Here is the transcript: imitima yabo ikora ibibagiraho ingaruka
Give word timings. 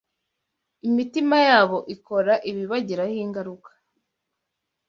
imitima 0.87 1.35
yabo 1.49 1.77
ikora 1.95 2.33
ibibagiraho 2.49 3.13
ingaruka 3.25 3.71